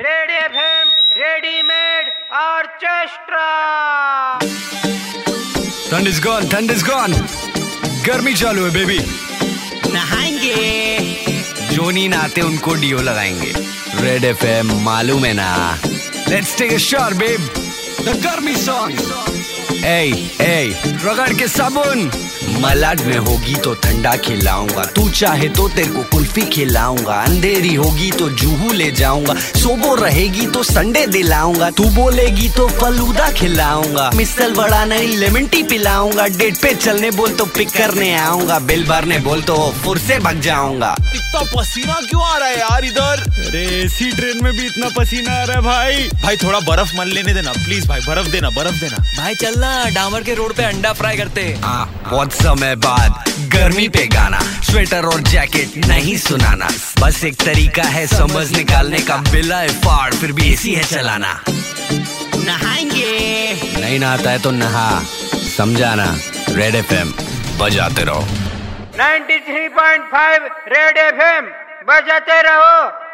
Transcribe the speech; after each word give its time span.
Red 0.00 0.30
FM 0.30 0.88
readymade 1.16 2.08
orchestra. 2.32 3.44
ठंड 5.90 6.08
is 6.08 6.20
gone 6.24 6.48
ठंड 6.48 6.70
is 6.70 6.84
gone 6.84 7.12
गर्मी 8.06 8.34
चालू 8.34 8.64
है 8.64 8.70
बेबी 8.70 8.98
नहाएँगे। 9.92 10.54
जोनी 11.70 11.92
नहीं 11.92 12.08
नहाते 12.08 12.40
उनको 12.40 12.74
डीओ 12.74 12.98
लगाएँगे। 12.98 13.52
रेड 14.02 14.24
एफ़ 14.24 14.44
मालूम 14.82 15.24
है 15.24 15.32
ना? 15.32 15.78
Let's 16.28 16.56
take 16.58 16.72
a 16.72 16.78
shot 16.88 17.12
babe 17.12 17.50
the 18.00 18.20
गर्मी 18.26 18.56
सॉन्ग 18.56 19.00
ए 19.86 20.30
ए 20.40 20.74
रगड़ 21.04 21.32
के 21.38 21.46
साबुन। 21.48 22.10
मलाड 22.60 23.00
में 23.00 23.16
होगी 23.16 23.54
तो 23.54 23.74
ठंडा 23.74 24.14
खिलाऊँगा। 24.16 24.84
तू 24.94 25.08
चाहे 25.10 25.48
तो 25.48 25.68
तेरे 25.68 25.88
को 25.88 26.02
कुल्फी 26.02 26.42
खिलाऊँगा। 26.46 27.14
अंधेरी 27.14 27.74
होगी 27.74 28.10
तो 28.10 28.28
जूहू 28.30 28.72
ले 28.72 28.90
जाऊँगा। 28.90 29.34
सोबो 29.34 29.94
रहेगी 29.94 30.46
तो 30.46 30.62
संडे 30.62 31.06
दिलाऊँगा। 31.06 31.70
तू 31.70 31.84
बोलेगी 31.90 32.48
तो 32.48 32.66
फलूदा 32.70 33.30
खिलाऊँगा। 33.32 34.10
मिसल 34.14 34.54
बड़ा 34.54 34.84
नहीं 34.84 35.16
लेमन 35.16 35.46
टी 35.46 35.62
पिलाऊँगा। 35.62 36.26
डेट 36.38 36.60
पे 36.62 36.74
चलने 36.74 37.10
बोल 37.10 37.34
तो 37.34 37.46
पिक 37.46 37.70
करने 37.70 38.14
आऊँगा। 38.16 38.58
बिल 38.66 38.84
भरने 38.84 39.18
बोल 39.18 39.42
तो 39.42 39.56
फुर 39.84 39.98
से 39.98 40.18
भग 40.18 40.40
जाऊँगा। 40.40 40.94
इतना 41.14 41.42
पसीना 41.56 42.00
क्यों 42.10 42.24
आ 42.24 42.36
रहा 42.38 42.48
है 42.48 42.58
यार 42.58 42.84
इधर? 42.84 43.25
अरे 43.46 43.82
एसी 43.82 44.10
ट्रेन 44.10 44.44
में 44.44 44.52
भी 44.52 44.66
इतना 44.66 44.88
पसीना 44.98 45.32
आ 45.32 45.44
रहा 45.44 45.56
है 45.56 45.62
भाई। 45.62 46.08
भाई 46.22 46.36
थोड़ा 46.36 46.60
बर्फ़ 46.60 46.96
मन 46.96 47.06
लेने 47.06 47.34
देना 47.34 47.52
प्लीज़ 47.52 47.88
भाई 47.88 48.00
बर्फ़ 48.00 48.28
देना 48.28 48.50
बर्फ़ 48.50 48.80
देना। 48.80 48.96
भाई 49.18 49.34
चलना 49.34 49.84
डामर 49.90 50.22
के 50.22 50.34
रोड 50.34 50.54
पे 50.54 50.62
अंडा 50.62 50.92
फ्राई 50.92 51.16
करते। 51.16 51.40
हैं। 51.40 51.62
हाँ, 51.62 52.02
बहुत 52.10 52.32
समय 52.32 52.76
बाद 52.76 53.24
गर्मी 53.52 53.88
पे 53.88 54.06
गाना 54.06 54.40
स्वेटर 54.40 55.04
और 55.04 55.20
जैकेट 55.20 55.86
नहीं 55.86 56.16
सुनाना। 56.16 56.68
बस 57.00 57.24
एक 57.24 57.36
तरीका 57.36 57.82
है 57.82 58.06
समझ 58.06 58.56
निकालने 58.56 58.98
का 58.98 59.16
बिला 59.16 59.58
है 59.58 59.68
फाड़ 59.68 60.14
फिर 60.14 60.32
भी 60.32 60.52
एसी 60.52 60.74
है 60.74 60.84
चलाना। 60.84 61.44
नहाएँगे। 62.36 63.52
नहीं 63.80 63.98
नहाता 64.00 64.30
है 64.30 64.38
तो 64.38 64.50
नहा 64.50 65.02
समझाना 65.56 66.18
रेड 66.48 66.74
एफ़ 66.74 66.94
बजाते 67.62 68.04
रहो। 68.04 68.26
93.5 68.98 70.42
रेड 70.68 70.96
एफएम 70.96 71.46
बजाते 71.88 72.42
रहो। 72.42 73.05